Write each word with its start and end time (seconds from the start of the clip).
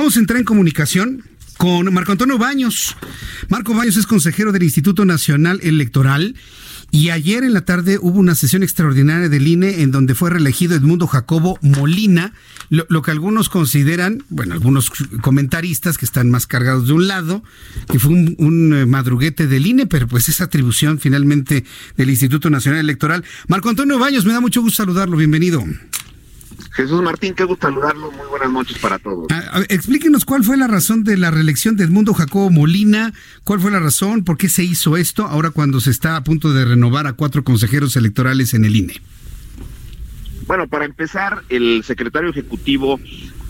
Vamos 0.00 0.16
a 0.16 0.20
entrar 0.20 0.38
en 0.38 0.46
comunicación 0.46 1.24
con 1.58 1.92
Marco 1.92 2.12
Antonio 2.12 2.38
Baños. 2.38 2.96
Marco 3.50 3.74
Baños 3.74 3.98
es 3.98 4.06
consejero 4.06 4.50
del 4.50 4.62
Instituto 4.62 5.04
Nacional 5.04 5.60
Electoral 5.62 6.36
y 6.90 7.10
ayer 7.10 7.44
en 7.44 7.52
la 7.52 7.66
tarde 7.66 7.98
hubo 8.00 8.18
una 8.18 8.34
sesión 8.34 8.62
extraordinaria 8.62 9.28
del 9.28 9.46
INE 9.46 9.82
en 9.82 9.90
donde 9.90 10.14
fue 10.14 10.30
reelegido 10.30 10.74
Edmundo 10.74 11.06
Jacobo 11.06 11.58
Molina, 11.60 12.32
lo, 12.70 13.02
que 13.02 13.10
algunos 13.10 13.50
consideran, 13.50 14.24
bueno, 14.30 14.54
algunos 14.54 14.88
comentaristas 15.20 15.98
que 15.98 16.06
están 16.06 16.30
más 16.30 16.46
cargados 16.46 16.86
de 16.86 16.94
un 16.94 17.06
lado, 17.06 17.44
que 17.92 17.98
fue 17.98 18.10
un, 18.12 18.36
un 18.38 18.88
madruguete 18.88 19.48
del 19.48 19.66
INE, 19.66 19.84
pero 19.84 20.08
pues 20.08 20.30
es 20.30 20.40
atribución 20.40 20.98
finalmente 20.98 21.66
del 21.98 22.08
Instituto 22.08 22.48
Nacional 22.48 22.80
Electoral. 22.80 23.22
Marco 23.48 23.68
Antonio 23.68 23.98
Baños, 23.98 24.24
me 24.24 24.32
da 24.32 24.40
mucho 24.40 24.62
gusto 24.62 24.78
saludarlo, 24.78 25.18
bienvenido. 25.18 25.62
Jesús 26.72 27.02
Martín, 27.02 27.34
qué 27.34 27.44
gusto 27.44 27.68
saludarlo. 27.68 28.10
Muy 28.12 28.26
buenas 28.28 28.50
noches 28.50 28.78
para 28.78 28.98
todos. 28.98 29.26
A, 29.30 29.58
a, 29.58 29.60
explíquenos 29.68 30.24
cuál 30.24 30.44
fue 30.44 30.56
la 30.56 30.66
razón 30.66 31.04
de 31.04 31.16
la 31.16 31.30
reelección 31.30 31.76
de 31.76 31.84
Edmundo 31.84 32.14
Jacobo 32.14 32.50
Molina, 32.50 33.12
cuál 33.44 33.60
fue 33.60 33.70
la 33.70 33.80
razón, 33.80 34.24
por 34.24 34.36
qué 34.36 34.48
se 34.48 34.64
hizo 34.64 34.96
esto 34.96 35.26
ahora 35.26 35.50
cuando 35.50 35.80
se 35.80 35.90
está 35.90 36.16
a 36.16 36.24
punto 36.24 36.52
de 36.52 36.64
renovar 36.64 37.06
a 37.06 37.14
cuatro 37.14 37.44
consejeros 37.44 37.96
electorales 37.96 38.54
en 38.54 38.64
el 38.64 38.76
INE. 38.76 39.00
Bueno, 40.46 40.66
para 40.66 40.84
empezar, 40.84 41.42
el 41.48 41.84
secretario 41.84 42.30
ejecutivo 42.30 42.98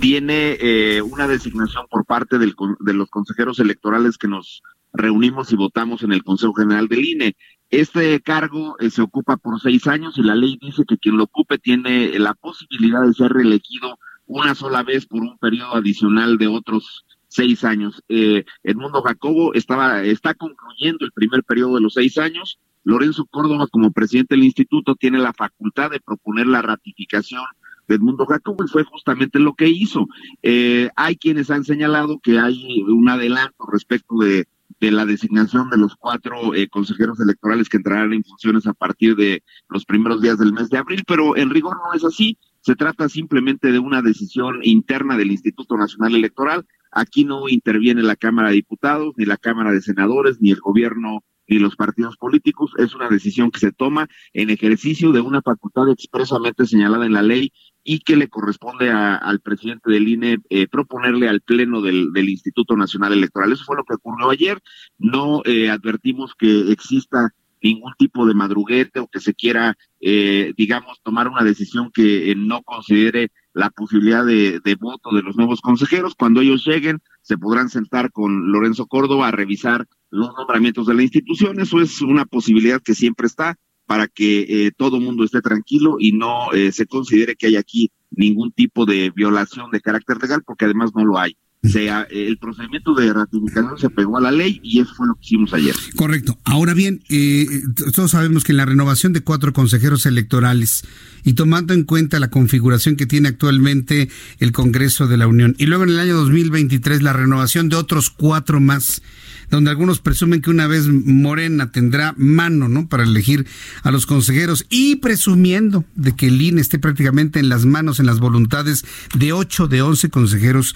tiene 0.00 0.58
eh, 0.60 1.00
una 1.00 1.28
designación 1.28 1.86
por 1.90 2.04
parte 2.04 2.38
del, 2.38 2.54
de 2.80 2.92
los 2.92 3.08
consejeros 3.08 3.58
electorales 3.58 4.18
que 4.18 4.28
nos 4.28 4.62
reunimos 4.92 5.52
y 5.52 5.56
votamos 5.56 6.02
en 6.02 6.12
el 6.12 6.22
Consejo 6.22 6.52
General 6.52 6.88
del 6.88 7.04
INE. 7.04 7.36
Este 7.70 8.20
cargo 8.20 8.76
eh, 8.80 8.90
se 8.90 9.00
ocupa 9.00 9.36
por 9.36 9.60
seis 9.60 9.86
años 9.86 10.18
y 10.18 10.22
la 10.22 10.34
ley 10.34 10.58
dice 10.60 10.84
que 10.84 10.98
quien 10.98 11.16
lo 11.16 11.24
ocupe 11.24 11.58
tiene 11.58 12.18
la 12.18 12.34
posibilidad 12.34 13.02
de 13.06 13.14
ser 13.14 13.32
reelegido 13.32 13.98
una 14.26 14.54
sola 14.54 14.82
vez 14.82 15.06
por 15.06 15.22
un 15.22 15.38
periodo 15.38 15.74
adicional 15.74 16.36
de 16.36 16.48
otros 16.48 17.04
seis 17.28 17.62
años. 17.62 18.02
Eh, 18.08 18.44
Edmundo 18.64 19.02
Jacobo 19.02 19.54
estaba, 19.54 20.02
está 20.02 20.34
concluyendo 20.34 21.04
el 21.04 21.12
primer 21.12 21.44
periodo 21.44 21.76
de 21.76 21.80
los 21.80 21.94
seis 21.94 22.18
años. 22.18 22.58
Lorenzo 22.82 23.24
Córdoba, 23.26 23.68
como 23.70 23.92
presidente 23.92 24.34
del 24.34 24.44
instituto, 24.44 24.96
tiene 24.96 25.18
la 25.18 25.32
facultad 25.32 25.90
de 25.90 26.00
proponer 26.00 26.46
la 26.46 26.62
ratificación 26.62 27.44
de 27.86 27.96
Edmundo 27.96 28.26
Jacobo 28.26 28.64
y 28.64 28.68
fue 28.68 28.84
justamente 28.84 29.38
lo 29.38 29.54
que 29.54 29.68
hizo. 29.68 30.08
Eh, 30.42 30.90
hay 30.96 31.16
quienes 31.16 31.50
han 31.50 31.64
señalado 31.64 32.18
que 32.20 32.38
hay 32.38 32.82
un 32.82 33.08
adelanto 33.08 33.66
respecto 33.70 34.16
de 34.18 34.48
de 34.80 34.90
la 34.90 35.04
designación 35.04 35.68
de 35.68 35.76
los 35.76 35.94
cuatro 35.96 36.54
eh, 36.54 36.68
consejeros 36.68 37.20
electorales 37.20 37.68
que 37.68 37.76
entrarán 37.76 38.12
en 38.12 38.24
funciones 38.24 38.66
a 38.66 38.72
partir 38.72 39.14
de 39.14 39.42
los 39.68 39.84
primeros 39.84 40.22
días 40.22 40.38
del 40.38 40.54
mes 40.54 40.70
de 40.70 40.78
abril, 40.78 41.02
pero 41.06 41.36
en 41.36 41.50
rigor 41.50 41.76
no 41.76 41.92
es 41.94 42.04
así. 42.04 42.38
Se 42.60 42.76
trata 42.76 43.08
simplemente 43.08 43.72
de 43.72 43.78
una 43.78 44.02
decisión 44.02 44.60
interna 44.62 45.16
del 45.16 45.30
Instituto 45.30 45.76
Nacional 45.76 46.14
Electoral. 46.14 46.66
Aquí 46.92 47.24
no 47.24 47.48
interviene 47.48 48.02
la 48.02 48.16
Cámara 48.16 48.48
de 48.48 48.56
Diputados, 48.56 49.14
ni 49.16 49.24
la 49.26 49.36
Cámara 49.36 49.70
de 49.70 49.82
Senadores, 49.82 50.40
ni 50.40 50.50
el 50.50 50.60
gobierno, 50.60 51.24
ni 51.50 51.58
los 51.58 51.76
partidos 51.76 52.16
políticos. 52.16 52.70
Es 52.78 52.94
una 52.94 53.08
decisión 53.08 53.50
que 53.50 53.58
se 53.58 53.72
toma 53.72 54.08
en 54.32 54.48
ejercicio 54.48 55.12
de 55.12 55.20
una 55.20 55.42
facultad 55.42 55.90
expresamente 55.90 56.64
señalada 56.64 57.04
en 57.04 57.12
la 57.12 57.22
ley 57.22 57.52
y 57.82 58.00
que 58.00 58.16
le 58.16 58.28
corresponde 58.28 58.90
a, 58.90 59.16
al 59.16 59.40
presidente 59.40 59.90
del 59.90 60.08
INE 60.08 60.38
eh, 60.48 60.68
proponerle 60.68 61.28
al 61.28 61.40
Pleno 61.40 61.82
del, 61.82 62.10
Instituto 62.28 62.76
Nacional 62.76 63.12
Electoral. 63.12 63.52
Eso 63.52 63.64
fue 63.64 63.76
lo 63.76 63.84
que 63.84 63.94
ocurrió 63.94 64.30
ayer. 64.30 64.62
No 64.98 65.42
eh, 65.44 65.68
advertimos 65.68 66.34
que 66.34 66.70
exista 66.70 67.34
ningún 67.62 67.92
tipo 67.98 68.26
de 68.26 68.34
madruguete 68.34 69.00
o 69.00 69.08
que 69.08 69.20
se 69.20 69.34
quiera, 69.34 69.76
eh, 70.00 70.54
digamos, 70.56 71.00
tomar 71.02 71.28
una 71.28 71.44
decisión 71.44 71.90
que 71.92 72.32
no 72.36 72.62
considere 72.62 73.32
la 73.52 73.70
posibilidad 73.70 74.24
de, 74.24 74.76
voto 74.78 75.10
de 75.14 75.22
los 75.22 75.36
nuevos 75.36 75.60
consejeros. 75.60 76.14
Cuando 76.14 76.40
ellos 76.40 76.64
lleguen, 76.64 77.00
se 77.22 77.36
podrán 77.36 77.68
sentar 77.68 78.12
con 78.12 78.52
Lorenzo 78.52 78.86
Córdoba 78.86 79.28
a 79.28 79.32
revisar 79.32 79.86
los 80.10 80.34
nombramientos 80.36 80.86
de 80.86 80.94
la 80.94 81.02
institución. 81.02 81.60
Eso 81.60 81.80
es 81.80 82.00
una 82.02 82.24
posibilidad 82.24 82.80
que 82.80 82.94
siempre 82.94 83.26
está 83.26 83.56
para 83.86 84.06
que 84.06 84.66
eh, 84.66 84.72
todo 84.76 85.00
mundo 85.00 85.24
esté 85.24 85.40
tranquilo 85.40 85.96
y 85.98 86.12
no 86.12 86.52
eh, 86.52 86.70
se 86.70 86.86
considere 86.86 87.34
que 87.34 87.46
hay 87.46 87.56
aquí 87.56 87.90
ningún 88.10 88.52
tipo 88.52 88.86
de 88.86 89.10
violación 89.10 89.70
de 89.70 89.80
carácter 89.80 90.20
legal, 90.20 90.42
porque 90.44 90.64
además 90.64 90.92
no 90.94 91.04
lo 91.04 91.18
hay. 91.18 91.36
Sea, 91.68 92.06
el 92.10 92.38
procedimiento 92.38 92.94
de 92.94 93.12
ratificación 93.12 93.78
se 93.78 93.90
pegó 93.90 94.16
a 94.16 94.20
la 94.20 94.32
ley 94.32 94.60
y 94.62 94.80
eso 94.80 94.94
fue 94.94 95.06
lo 95.06 95.14
que 95.14 95.20
hicimos 95.22 95.52
ayer. 95.52 95.74
Correcto. 95.94 96.38
Ahora 96.44 96.72
bien, 96.72 97.02
eh, 97.10 97.46
todos 97.94 98.12
sabemos 98.12 98.44
que 98.44 98.52
en 98.52 98.56
la 98.56 98.64
renovación 98.64 99.12
de 99.12 99.20
cuatro 99.20 99.52
consejeros 99.52 100.06
electorales 100.06 100.84
y 101.22 101.34
tomando 101.34 101.74
en 101.74 101.84
cuenta 101.84 102.18
la 102.18 102.30
configuración 102.30 102.96
que 102.96 103.04
tiene 103.04 103.28
actualmente 103.28 104.08
el 104.38 104.52
Congreso 104.52 105.06
de 105.06 105.18
la 105.18 105.26
Unión 105.26 105.54
y 105.58 105.66
luego 105.66 105.84
en 105.84 105.90
el 105.90 106.00
año 106.00 106.16
2023 106.16 107.02
la 107.02 107.12
renovación 107.12 107.68
de 107.68 107.76
otros 107.76 108.08
cuatro 108.08 108.58
más, 108.58 109.02
donde 109.50 109.68
algunos 109.68 110.00
presumen 110.00 110.40
que 110.40 110.48
una 110.48 110.66
vez 110.66 110.88
Morena 110.88 111.70
tendrá 111.70 112.14
mano, 112.16 112.68
¿no? 112.68 112.88
Para 112.88 113.02
elegir 113.02 113.46
a 113.82 113.90
los 113.90 114.06
consejeros 114.06 114.64
y 114.70 114.96
presumiendo 114.96 115.84
de 115.94 116.16
que 116.16 116.28
el 116.28 116.40
INE 116.40 116.62
esté 116.62 116.78
prácticamente 116.78 117.38
en 117.38 117.50
las 117.50 117.66
manos, 117.66 118.00
en 118.00 118.06
las 118.06 118.18
voluntades 118.18 118.86
de 119.14 119.34
ocho 119.34 119.68
de 119.68 119.82
once 119.82 120.08
consejeros. 120.08 120.74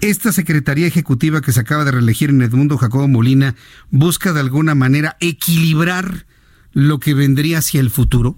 Esta 0.00 0.32
Secretaría 0.32 0.86
Ejecutiva 0.86 1.40
que 1.40 1.52
se 1.52 1.60
acaba 1.60 1.84
de 1.84 1.92
reelegir 1.92 2.30
en 2.30 2.42
Edmundo 2.42 2.76
Jacobo 2.76 3.08
Molina 3.08 3.54
busca 3.90 4.32
de 4.32 4.40
alguna 4.40 4.74
manera 4.74 5.16
equilibrar 5.20 6.26
lo 6.72 6.98
que 6.98 7.14
vendría 7.14 7.58
hacia 7.58 7.80
el 7.80 7.90
futuro. 7.90 8.36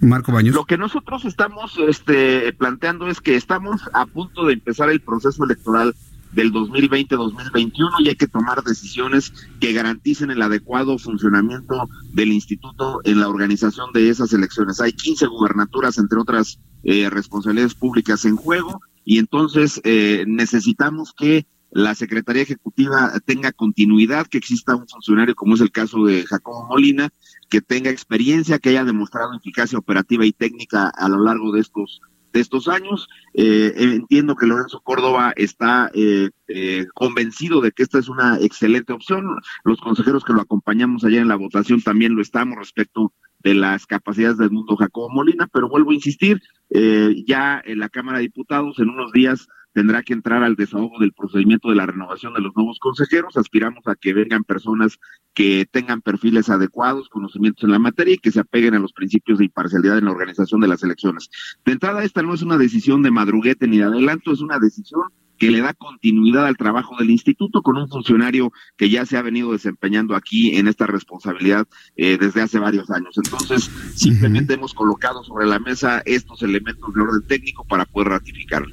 Marco 0.00 0.32
Baños. 0.32 0.54
Lo 0.54 0.64
que 0.64 0.78
nosotros 0.78 1.24
estamos 1.24 1.78
este, 1.88 2.52
planteando 2.54 3.08
es 3.08 3.20
que 3.20 3.36
estamos 3.36 3.82
a 3.92 4.06
punto 4.06 4.46
de 4.46 4.54
empezar 4.54 4.90
el 4.90 5.00
proceso 5.00 5.44
electoral 5.44 5.94
del 6.32 6.52
2020-2021 6.52 7.90
y 8.00 8.08
hay 8.08 8.14
que 8.14 8.28
tomar 8.28 8.62
decisiones 8.62 9.32
que 9.60 9.72
garanticen 9.72 10.30
el 10.30 10.42
adecuado 10.42 10.98
funcionamiento 10.98 11.88
del 12.12 12.32
instituto 12.32 13.00
en 13.04 13.20
la 13.20 13.28
organización 13.28 13.92
de 13.92 14.10
esas 14.10 14.32
elecciones. 14.32 14.80
Hay 14.80 14.92
15 14.92 15.26
gubernaturas, 15.26 15.98
entre 15.98 16.18
otras 16.18 16.60
eh, 16.84 17.10
responsabilidades 17.10 17.74
públicas 17.74 18.24
en 18.24 18.36
juego, 18.36 18.80
y 19.10 19.18
entonces 19.18 19.80
eh, 19.82 20.22
necesitamos 20.28 21.12
que 21.12 21.44
la 21.72 21.96
Secretaría 21.96 22.42
Ejecutiva 22.42 23.12
tenga 23.26 23.50
continuidad, 23.50 24.28
que 24.28 24.38
exista 24.38 24.76
un 24.76 24.86
funcionario 24.86 25.34
como 25.34 25.56
es 25.56 25.60
el 25.60 25.72
caso 25.72 26.04
de 26.04 26.24
Jacobo 26.24 26.68
Molina, 26.68 27.08
que 27.48 27.60
tenga 27.60 27.90
experiencia, 27.90 28.60
que 28.60 28.68
haya 28.68 28.84
demostrado 28.84 29.34
eficacia 29.34 29.80
operativa 29.80 30.24
y 30.24 30.30
técnica 30.30 30.92
a 30.96 31.08
lo 31.08 31.24
largo 31.24 31.50
de 31.50 31.60
estos 31.60 32.00
de 32.32 32.40
estos 32.40 32.68
años. 32.68 33.08
Eh, 33.34 33.72
entiendo 33.76 34.36
que 34.36 34.46
Lorenzo 34.46 34.80
Córdoba 34.80 35.32
está 35.36 35.90
eh, 35.94 36.30
eh, 36.48 36.86
convencido 36.94 37.60
de 37.60 37.72
que 37.72 37.82
esta 37.82 37.98
es 37.98 38.08
una 38.08 38.38
excelente 38.40 38.92
opción. 38.92 39.26
Los 39.64 39.80
consejeros 39.80 40.24
que 40.24 40.32
lo 40.32 40.42
acompañamos 40.42 41.04
allá 41.04 41.20
en 41.20 41.28
la 41.28 41.36
votación 41.36 41.82
también 41.82 42.14
lo 42.14 42.22
estamos 42.22 42.58
respecto 42.58 43.12
de 43.42 43.54
las 43.54 43.86
capacidades 43.86 44.38
del 44.38 44.50
mundo 44.50 44.76
Jacobo 44.76 45.08
Molina, 45.10 45.48
pero 45.52 45.68
vuelvo 45.68 45.90
a 45.90 45.94
insistir, 45.94 46.40
eh, 46.70 47.22
ya 47.26 47.62
en 47.64 47.78
la 47.78 47.88
Cámara 47.88 48.18
de 48.18 48.24
Diputados 48.24 48.78
en 48.78 48.90
unos 48.90 49.12
días 49.12 49.48
tendrá 49.72 50.02
que 50.02 50.12
entrar 50.12 50.42
al 50.42 50.56
desahogo 50.56 50.98
del 50.98 51.12
procedimiento 51.12 51.68
de 51.68 51.76
la 51.76 51.86
renovación 51.86 52.34
de 52.34 52.40
los 52.40 52.54
nuevos 52.56 52.78
consejeros. 52.80 53.36
Aspiramos 53.36 53.86
a 53.86 53.94
que 53.94 54.12
vengan 54.12 54.42
personas 54.44 54.98
que 55.32 55.66
tengan 55.70 56.00
perfiles 56.00 56.50
adecuados, 56.50 57.08
conocimientos 57.08 57.64
en 57.64 57.70
la 57.70 57.78
materia 57.78 58.14
y 58.14 58.18
que 58.18 58.32
se 58.32 58.40
apeguen 58.40 58.74
a 58.74 58.80
los 58.80 58.92
principios 58.92 59.38
de 59.38 59.44
imparcialidad 59.44 59.98
en 59.98 60.06
la 60.06 60.10
organización 60.10 60.60
de 60.60 60.68
las 60.68 60.82
elecciones. 60.82 61.30
De 61.64 61.72
entrada, 61.72 62.02
esta 62.04 62.22
no 62.22 62.34
es 62.34 62.42
una 62.42 62.58
decisión 62.58 63.02
de 63.02 63.10
madruguete 63.10 63.68
ni 63.68 63.78
de 63.78 63.84
adelanto, 63.84 64.32
es 64.32 64.40
una 64.40 64.58
decisión 64.58 65.02
que 65.40 65.50
le 65.50 65.62
da 65.62 65.72
continuidad 65.72 66.46
al 66.46 66.58
trabajo 66.58 66.96
del 66.98 67.08
instituto 67.08 67.62
con 67.62 67.78
un 67.78 67.88
funcionario 67.88 68.52
que 68.76 68.90
ya 68.90 69.06
se 69.06 69.16
ha 69.16 69.22
venido 69.22 69.52
desempeñando 69.52 70.14
aquí 70.14 70.56
en 70.56 70.68
esta 70.68 70.86
responsabilidad 70.86 71.66
eh, 71.96 72.18
desde 72.20 72.42
hace 72.42 72.58
varios 72.58 72.90
años. 72.90 73.16
Entonces, 73.16 73.70
simplemente 73.94 74.52
hemos 74.52 74.74
colocado 74.74 75.24
sobre 75.24 75.46
la 75.46 75.58
mesa 75.58 76.02
estos 76.04 76.42
elementos 76.42 76.92
de 76.94 77.00
orden 77.00 77.26
técnico 77.26 77.64
para 77.64 77.86
poder 77.86 78.08
ratificarlo. 78.08 78.68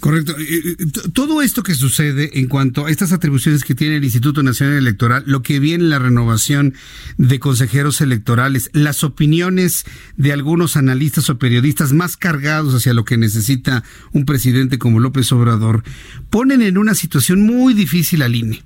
Correcto. 0.00 0.36
Eh, 0.38 0.76
eh, 0.78 0.86
todo 1.14 1.40
esto 1.40 1.62
que 1.62 1.74
sucede 1.74 2.38
en 2.38 2.48
cuanto 2.48 2.84
a 2.84 2.90
estas 2.90 3.12
atribuciones 3.12 3.64
que 3.64 3.74
tiene 3.74 3.96
el 3.96 4.04
Instituto 4.04 4.42
Nacional 4.42 4.76
Electoral, 4.76 5.24
lo 5.26 5.40
que 5.40 5.58
viene 5.58 5.84
en 5.84 5.90
la 5.90 5.98
renovación 5.98 6.74
de 7.16 7.40
consejeros 7.40 8.02
electorales, 8.02 8.68
las 8.74 9.04
opiniones 9.04 9.86
de 10.18 10.34
algunos 10.34 10.76
analistas 10.76 11.30
o 11.30 11.38
periodistas 11.38 11.94
más 11.94 12.18
cargados 12.18 12.74
hacia 12.74 12.92
lo 12.92 13.06
que 13.06 13.16
necesita 13.16 13.84
un 14.12 14.26
presidente 14.26 14.78
como 14.78 15.00
López 15.00 15.32
Obrador, 15.32 15.82
ponen 16.30 16.62
en 16.62 16.78
una 16.78 16.94
situación 16.94 17.42
muy 17.42 17.74
difícil 17.74 18.22
al 18.22 18.34
INE. 18.34 18.62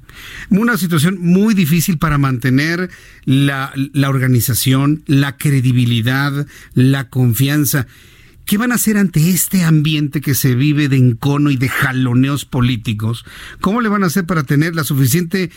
Una 0.50 0.76
situación 0.76 1.18
muy 1.20 1.54
difícil 1.54 1.98
para 1.98 2.18
mantener 2.18 2.90
la, 3.24 3.72
la 3.92 4.08
organización, 4.08 5.02
la 5.06 5.36
credibilidad, 5.36 6.46
la 6.74 7.08
confianza. 7.08 7.86
¿Qué 8.44 8.58
van 8.58 8.72
a 8.72 8.74
hacer 8.74 8.98
ante 8.98 9.30
este 9.30 9.64
ambiente 9.64 10.20
que 10.20 10.34
se 10.34 10.54
vive 10.54 10.88
de 10.88 10.96
encono 10.96 11.50
y 11.50 11.56
de 11.56 11.68
jaloneos 11.68 12.44
políticos? 12.44 13.24
¿Cómo 13.60 13.80
le 13.80 13.88
van 13.88 14.02
a 14.02 14.06
hacer 14.06 14.26
para 14.26 14.42
tener 14.42 14.74
la 14.74 14.84
suficiente 14.84 15.50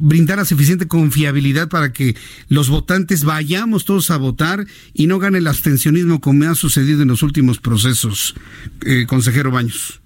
brindar 0.00 0.38
la 0.38 0.44
suficiente 0.44 0.86
confiabilidad 0.86 1.68
para 1.68 1.92
que 1.92 2.16
los 2.48 2.68
votantes 2.68 3.24
vayamos 3.24 3.84
todos 3.84 4.10
a 4.10 4.16
votar 4.16 4.66
y 4.94 5.06
no 5.06 5.18
gane 5.18 5.38
el 5.38 5.46
abstencionismo 5.46 6.20
como 6.20 6.44
ha 6.44 6.54
sucedido 6.54 7.02
en 7.02 7.08
los 7.08 7.22
últimos 7.22 7.58
procesos, 7.58 8.34
eh, 8.86 9.06
consejero 9.06 9.50
Baños. 9.50 10.01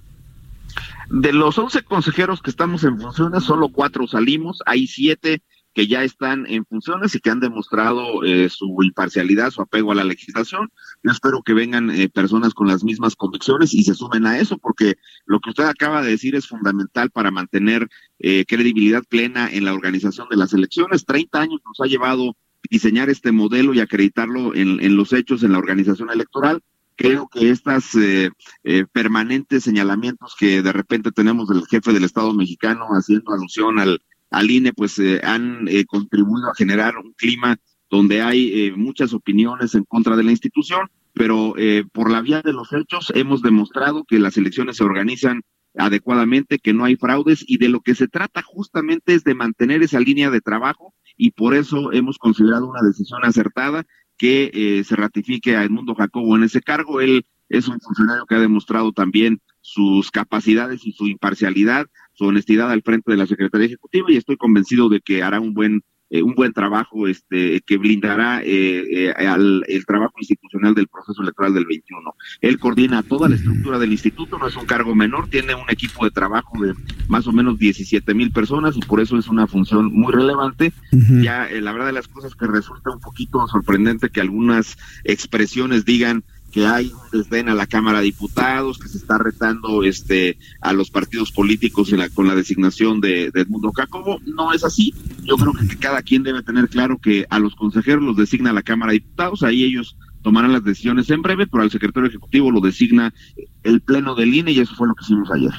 De 1.11 1.33
los 1.33 1.57
11 1.57 1.83
consejeros 1.83 2.43
que 2.43 2.51
estamos 2.51 2.83
en 2.85 3.01
funciones, 3.01 3.45
solo 3.45 3.69
cuatro 3.69 4.07
salimos, 4.07 4.63
hay 4.67 4.87
siete 4.87 5.43
que 5.73 5.87
ya 5.87 6.03
están 6.03 6.47
en 6.49 6.65
funciones 6.65 7.15
y 7.15 7.21
que 7.21 7.29
han 7.29 7.39
demostrado 7.39 8.25
eh, 8.25 8.49
su 8.49 8.79
imparcialidad, 8.83 9.51
su 9.51 9.61
apego 9.61 9.93
a 9.93 9.95
la 9.95 10.05
legislación. 10.05 10.71
Yo 11.03 11.11
espero 11.11 11.43
que 11.43 11.53
vengan 11.53 11.91
eh, 11.91 12.09
personas 12.09 12.55
con 12.55 12.67
las 12.67 12.83
mismas 12.83 13.15
convicciones 13.15 13.75
y 13.75 13.83
se 13.85 13.95
sumen 13.95 14.27
a 14.27 14.39
eso, 14.39 14.57
porque 14.57 14.95
lo 15.27 15.39
que 15.39 15.51
usted 15.51 15.65
acaba 15.65 16.01
de 16.01 16.11
decir 16.11 16.35
es 16.35 16.47
fundamental 16.47 17.11
para 17.11 17.31
mantener 17.31 17.89
eh, 18.19 18.47
credibilidad 18.49 19.03
plena 19.07 19.51
en 19.53 19.67
la 19.67 19.75
organización 19.75 20.29
de 20.31 20.37
las 20.37 20.55
elecciones. 20.55 21.05
Treinta 21.05 21.43
años 21.43 21.61
nos 21.67 21.79
ha 21.81 21.91
llevado 21.91 22.35
diseñar 22.71 23.11
este 23.11 23.31
modelo 23.31 23.75
y 23.75 23.81
acreditarlo 23.81 24.55
en 24.55 24.97
los 24.97 25.13
hechos 25.13 25.45
en 25.45 25.53
la 25.53 25.59
organización 25.59 26.11
electoral 26.11 26.63
creo 26.97 27.29
que 27.29 27.51
estas 27.51 27.95
eh, 27.95 28.31
eh, 28.65 28.85
permanentes 28.91 29.65
señalamientos 29.65 30.35
que 30.39 30.63
de 30.63 30.73
repente 30.73 31.13
tenemos 31.13 31.49
del 31.49 31.67
jefe 31.67 31.93
del 31.93 32.05
Estado 32.05 32.33
mexicano 32.35 32.87
haciendo 32.91 33.33
alusión 33.33 33.79
al 33.79 34.01
al 34.31 34.51
INE, 34.51 34.73
pues 34.73 34.99
eh, 34.99 35.21
han 35.25 35.69
eh, 35.69 35.85
contribuido 35.87 36.51
a 36.51 36.55
generar 36.55 36.97
un 36.99 37.13
clima 37.13 37.57
donde 37.89 38.23
hay 38.23 38.67
eh, 38.67 38.73
muchas 38.77 39.15
opiniones 39.15 39.75
en 39.75 39.85
contra 39.85 40.17
de 40.17 40.25
la 40.25 40.33
institución, 40.33 40.89
pero 41.13 41.55
por 41.95 42.11
la 42.11 42.21
vía 42.21 42.43
de 42.43 42.53
los 42.53 42.71
hechos 42.75 43.11
hemos 43.15 43.41
demostrado 43.41 44.05
que 44.05 44.19
las 44.19 44.37
elecciones 44.37 44.77
se 44.77 44.85
organizan 44.85 45.41
adecuadamente, 45.75 46.59
que 46.59 46.75
no 46.75 46.85
hay 46.85 46.97
fraudes 46.97 47.43
y 47.49 47.57
de 47.57 47.71
lo 47.71 47.81
que 47.81 47.95
se 47.95 48.07
trata 48.07 48.43
justamente 48.43 49.15
es 49.15 49.25
de 49.25 49.35
mantener 49.35 49.83
esa 49.83 49.99
línea 49.99 50.29
de 50.29 50.43
trabajo 50.43 50.93
y 51.17 51.31
por 51.31 51.55
eso 51.55 51.91
hemos 51.93 52.19
considerado 52.19 52.69
una 52.69 52.83
decisión 52.83 53.25
acertada 53.25 53.87
que 54.17 54.83
se 54.87 54.97
ratifique 54.97 55.57
a 55.57 55.65
Edmundo 55.65 55.95
Jacobo 55.95 56.37
en 56.37 56.45
ese 56.45 56.61
cargo. 56.61 57.01
Él 57.01 57.25
es 57.49 57.69
un 57.69 57.81
funcionario 57.81 58.27
que 58.27 58.35
ha 58.35 58.41
demostrado 58.41 58.93
también 58.93 59.41
sus 59.61 60.11
capacidades 60.11 60.87
y 60.87 60.93
su 60.93 61.07
imparcialidad, 61.07 61.87
su 62.13 62.25
honestidad 62.25 62.71
al 62.71 62.83
frente 62.83 63.11
de 63.11 63.17
la 63.17 63.27
Secretaría 63.27 63.67
Ejecutiva 63.67 64.07
y 64.11 64.17
estoy 64.17 64.37
convencido 64.37 64.89
de 64.89 65.01
que 65.01 65.23
hará 65.23 65.41
un 65.41 65.55
buen 65.55 65.83
eh, 66.09 66.23
un 66.23 66.35
buen 66.37 66.53
trabajo 66.53 67.09
este 67.09 67.61
que 67.63 67.79
blindará 67.79 68.41
eh, 68.43 69.09
eh, 69.09 69.15
al, 69.17 69.65
el 69.67 69.85
trabajo 69.87 70.15
institucional 70.19 70.73
del 70.73 70.87
proceso 70.87 71.21
electoral 71.21 71.53
del 71.53 71.67
21. 71.67 72.15
Él 72.43 72.59
coordina 72.61 73.03
toda 73.03 73.29
la 73.29 73.35
estructura 73.35 73.79
del 73.81 73.91
instituto, 73.91 74.39
no 74.39 74.47
es 74.47 74.55
un 74.55 74.67
cargo 74.67 74.95
menor, 74.95 75.29
tiene 75.29 75.57
un 75.57 75.69
equipo 75.69 76.05
de 76.05 76.13
trabajo 76.13 76.63
de 76.63 76.75
más 77.09 77.27
o 77.27 77.33
menos 77.33 77.59
17 77.59 78.15
mil 78.15 78.31
personas 78.31 78.77
y 78.77 78.81
por 78.81 79.01
eso 79.01 79.19
es 79.19 79.27
una 79.27 79.49
función 79.49 79.93
muy 79.93 80.13
relevante. 80.13 80.73
Ya 80.93 81.49
la 81.51 81.73
verdad 81.73 81.87
de 81.87 81.93
las 81.93 82.09
cosas 82.09 82.35
que 82.35 82.47
resulta 82.47 82.91
un 82.91 83.01
poquito 83.01 83.47
sorprendente 83.49 84.11
que 84.11 84.21
algunas 84.21 84.77
expresiones 85.05 85.85
digan 85.85 86.23
que 86.53 86.67
hay 86.67 86.91
un 86.93 87.21
desdén 87.21 87.49
a 87.49 87.55
la 87.55 87.67
Cámara 87.67 87.99
de 87.99 88.07
Diputados, 88.07 88.79
que 88.79 88.89
se 88.89 88.99
está 88.99 89.19
retando 89.19 89.83
este 89.83 90.39
a 90.61 90.73
los 90.73 90.91
partidos 90.91 91.33
políticos 91.33 91.95
con 92.15 92.29
la 92.29 92.35
designación 92.35 93.01
de, 93.01 93.31
de 93.31 93.41
Edmundo 93.43 93.73
Jacobo. 93.73 94.21
No 94.25 94.53
es 94.53 94.65
así. 94.65 94.95
Yo 95.23 95.37
creo 95.37 95.53
que 95.53 95.77
cada 95.77 96.03
quien 96.03 96.23
debe 96.23 96.43
tener 96.43 96.69
claro 96.69 96.99
que 96.99 97.27
a 97.31 97.39
los 97.39 97.55
consejeros 97.55 98.03
los 98.03 98.17
designa 98.17 98.53
la 98.53 98.63
Cámara 98.63 98.93
de 98.93 99.01
Diputados, 99.01 99.43
ahí 99.43 99.65
ellos 99.65 99.97
tomarán 100.23 100.53
las 100.53 100.65
decisiones 100.65 101.09
en 101.11 101.23
breve, 101.23 101.47
pero 101.47 101.63
al 101.63 101.71
secretario 101.71 102.09
ejecutivo 102.09 102.51
lo 102.51 102.61
designa 102.61 103.15
el 103.63 103.81
Pleno 103.81 104.15
del 104.15 104.35
INE 104.35 104.51
y 104.51 104.59
eso 104.59 104.75
fue 104.75 104.89
lo 104.89 104.95
que 104.95 105.05
hicimos 105.05 105.31
ayer. 105.31 105.53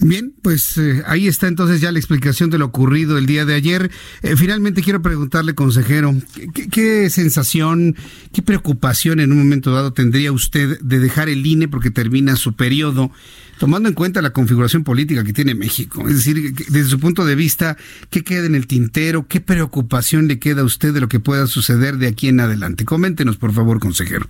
Bien, 0.00 0.34
pues 0.42 0.76
eh, 0.76 1.02
ahí 1.06 1.26
está 1.26 1.48
entonces 1.48 1.80
ya 1.80 1.90
la 1.90 1.98
explicación 1.98 2.50
de 2.50 2.58
lo 2.58 2.66
ocurrido 2.66 3.16
el 3.16 3.26
día 3.26 3.44
de 3.44 3.54
ayer. 3.54 3.90
Eh, 4.22 4.36
finalmente 4.36 4.82
quiero 4.82 5.00
preguntarle, 5.00 5.54
consejero, 5.54 6.14
¿qué, 6.70 7.08
sensación, 7.08 7.96
qué 8.32 8.42
preocupación 8.42 9.20
en 9.20 9.32
un 9.32 9.38
momento 9.38 9.72
dado 9.72 9.92
tendría 9.92 10.32
usted 10.32 10.78
de 10.80 10.98
dejar 10.98 11.28
el 11.28 11.46
INE 11.46 11.68
porque 11.68 11.90
termina 11.90 12.36
su 12.36 12.54
periodo, 12.54 13.10
tomando 13.58 13.88
en 13.88 13.94
cuenta 13.94 14.20
la 14.20 14.30
configuración 14.30 14.84
política 14.84 15.24
que 15.24 15.32
tiene 15.32 15.54
México? 15.54 16.06
Es 16.08 16.16
decir, 16.16 16.52
desde 16.54 16.90
su 16.90 17.00
punto 17.00 17.24
de 17.24 17.34
vista, 17.34 17.78
¿qué 18.10 18.22
queda 18.22 18.46
en 18.46 18.54
el 18.54 18.66
tintero? 18.66 19.26
¿Qué 19.26 19.40
preocupación 19.40 20.28
le 20.28 20.38
queda 20.38 20.60
a 20.60 20.64
usted 20.64 20.92
de 20.92 21.00
lo 21.00 21.08
que 21.08 21.20
pueda 21.20 21.46
suceder 21.46 21.96
de 21.96 22.08
aquí 22.08 22.28
en 22.28 22.40
adelante? 22.40 22.84
Coméntenos, 22.84 23.38
por 23.38 23.52
favor, 23.52 23.80
consejero. 23.80 24.28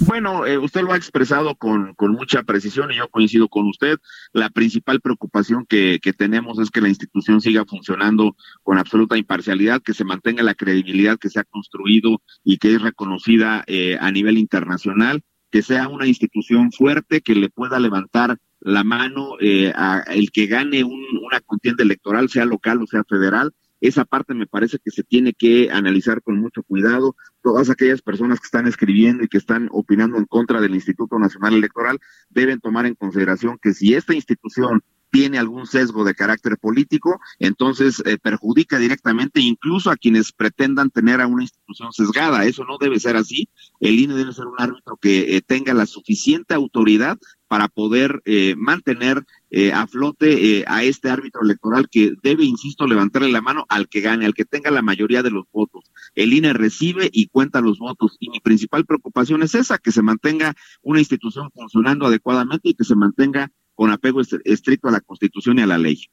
Bueno, 0.00 0.46
eh, 0.46 0.58
usted 0.58 0.82
lo 0.82 0.92
ha 0.92 0.96
expresado 0.96 1.54
con, 1.54 1.94
con 1.94 2.12
mucha 2.12 2.42
precisión 2.42 2.90
y 2.90 2.96
yo 2.96 3.08
coincido 3.08 3.48
con 3.48 3.68
usted. 3.68 3.98
La 4.32 4.50
principal 4.50 5.00
preocupación 5.00 5.64
que, 5.66 6.00
que 6.02 6.12
tenemos 6.12 6.58
es 6.58 6.70
que 6.70 6.80
la 6.80 6.88
institución 6.88 7.40
siga 7.40 7.64
funcionando 7.64 8.36
con 8.62 8.78
absoluta 8.78 9.16
imparcialidad, 9.16 9.82
que 9.82 9.94
se 9.94 10.04
mantenga 10.04 10.42
la 10.42 10.54
credibilidad 10.54 11.18
que 11.18 11.30
se 11.30 11.40
ha 11.40 11.44
construido 11.44 12.20
y 12.42 12.58
que 12.58 12.74
es 12.74 12.82
reconocida 12.82 13.64
eh, 13.66 13.96
a 14.00 14.10
nivel 14.10 14.38
internacional, 14.38 15.22
que 15.50 15.62
sea 15.62 15.88
una 15.88 16.06
institución 16.06 16.72
fuerte 16.72 17.20
que 17.20 17.34
le 17.34 17.50
pueda 17.50 17.78
levantar 17.78 18.38
la 18.60 18.84
mano 18.84 19.36
eh, 19.40 19.72
a 19.74 20.02
el 20.08 20.30
que 20.32 20.46
gane 20.46 20.84
un, 20.84 21.04
una 21.22 21.40
contienda 21.40 21.84
electoral, 21.84 22.28
sea 22.28 22.44
local 22.44 22.80
o 22.82 22.86
sea 22.86 23.04
federal, 23.04 23.52
esa 23.82 24.04
parte 24.04 24.32
me 24.32 24.46
parece 24.46 24.78
que 24.78 24.92
se 24.92 25.02
tiene 25.02 25.34
que 25.34 25.68
analizar 25.72 26.22
con 26.22 26.38
mucho 26.38 26.62
cuidado. 26.62 27.16
Todas 27.42 27.68
aquellas 27.68 28.00
personas 28.00 28.38
que 28.38 28.46
están 28.46 28.68
escribiendo 28.68 29.24
y 29.24 29.28
que 29.28 29.38
están 29.38 29.68
opinando 29.72 30.18
en 30.18 30.24
contra 30.24 30.60
del 30.60 30.76
Instituto 30.76 31.18
Nacional 31.18 31.54
Electoral 31.54 31.98
deben 32.30 32.60
tomar 32.60 32.86
en 32.86 32.94
consideración 32.94 33.58
que 33.60 33.74
si 33.74 33.94
esta 33.94 34.14
institución 34.14 34.84
tiene 35.12 35.38
algún 35.38 35.66
sesgo 35.66 36.04
de 36.04 36.14
carácter 36.14 36.56
político, 36.56 37.20
entonces 37.38 38.02
eh, 38.06 38.16
perjudica 38.16 38.78
directamente 38.78 39.40
incluso 39.40 39.90
a 39.90 39.96
quienes 39.96 40.32
pretendan 40.32 40.90
tener 40.90 41.20
a 41.20 41.26
una 41.26 41.42
institución 41.42 41.92
sesgada. 41.92 42.46
Eso 42.46 42.64
no 42.64 42.78
debe 42.80 42.98
ser 42.98 43.16
así. 43.16 43.48
El 43.78 44.00
INE 44.00 44.14
debe 44.14 44.32
ser 44.32 44.46
un 44.46 44.58
árbitro 44.58 44.96
que 44.96 45.36
eh, 45.36 45.42
tenga 45.42 45.74
la 45.74 45.84
suficiente 45.84 46.54
autoridad 46.54 47.18
para 47.52 47.68
poder 47.68 48.22
eh, 48.24 48.54
mantener 48.56 49.26
eh, 49.50 49.72
a 49.74 49.86
flote 49.86 50.60
eh, 50.60 50.64
a 50.66 50.84
este 50.84 51.10
árbitro 51.10 51.42
electoral 51.42 51.90
que 51.90 52.14
debe, 52.22 52.44
insisto, 52.44 52.86
levantarle 52.86 53.30
la 53.30 53.42
mano 53.42 53.66
al 53.68 53.90
que 53.90 54.00
gane, 54.00 54.24
al 54.24 54.32
que 54.32 54.46
tenga 54.46 54.70
la 54.70 54.80
mayoría 54.80 55.22
de 55.22 55.30
los 55.30 55.44
votos. 55.52 55.84
El 56.14 56.32
INE 56.32 56.54
recibe 56.54 57.10
y 57.12 57.26
cuenta 57.26 57.60
los 57.60 57.78
votos 57.78 58.16
y 58.20 58.30
mi 58.30 58.40
principal 58.40 58.86
preocupación 58.86 59.42
es 59.42 59.54
esa, 59.54 59.76
que 59.76 59.92
se 59.92 60.00
mantenga 60.00 60.54
una 60.80 61.00
institución 61.00 61.50
funcionando 61.52 62.06
adecuadamente 62.06 62.70
y 62.70 62.74
que 62.74 62.84
se 62.84 62.96
mantenga 62.96 63.52
con 63.74 63.90
apego 63.90 64.20
estricto 64.44 64.88
a 64.88 64.92
la 64.92 65.00
Constitución 65.00 65.58
y 65.58 65.62
a 65.62 65.66
la 65.66 65.78
ley. 65.78 66.08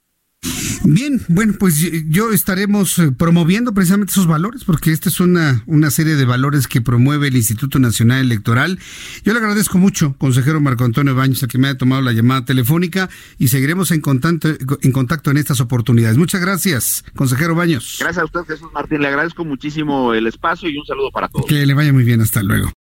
Bien, 0.86 1.22
bueno, 1.28 1.54
pues 1.60 1.80
yo 2.10 2.32
estaremos 2.32 2.98
eh, 3.00 3.12
promoviendo 3.12 3.74
precisamente 3.74 4.12
esos 4.12 4.28
valores, 4.28 4.64
porque 4.64 4.92
esta 4.92 5.10
es 5.10 5.20
una, 5.20 5.64
una 5.68 5.92
serie 5.92 6.16
de 6.16 6.24
valores 6.24 6.68
que 6.68 6.82
promueve 6.82 7.28
el 7.28 7.36
Instituto 7.36 7.80
Nacional 7.80 8.22
Electoral. 8.22 8.80
Yo 9.26 9.34
le 9.34 9.40
agradezco 9.40 9.78
mucho, 9.78 10.16
consejero 10.18 10.62
Marco 10.62 10.86
Antonio 10.86 11.14
Baños, 11.14 11.44
a 11.44 11.48
que 11.48 11.58
me 11.58 11.68
haya 11.68 11.78
tomado 11.78 12.02
la 12.02 12.14
llamada 12.14 12.46
telefónica 12.46 13.10
y 13.38 13.50
seguiremos 13.50 13.92
en 13.92 14.00
contacto, 14.00 14.50
en 14.82 14.92
contacto 14.92 15.32
en 15.32 15.38
estas 15.38 15.60
oportunidades. 15.60 16.18
Muchas 16.18 16.40
gracias, 16.40 17.04
consejero 17.16 17.56
Baños. 17.56 17.98
Gracias 18.00 18.22
a 18.22 18.26
usted, 18.26 18.42
Jesús 18.48 18.70
Martín. 18.74 19.02
Le 19.02 19.10
agradezco 19.10 19.44
muchísimo 19.44 20.14
el 20.14 20.28
espacio 20.28 20.70
y 20.70 20.78
un 20.78 20.86
saludo 20.86 21.12
para 21.12 21.28
todos. 21.28 21.46
Que 21.46 21.66
le 21.66 21.74
vaya 21.74 21.92
muy 21.92 22.06
bien, 22.06 22.22
hasta 22.22 22.42
luego. 22.42 22.72